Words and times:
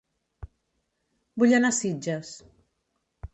Vull 1.43 1.53
anar 1.59 1.71
a 1.75 1.79
Sitges 1.81 2.33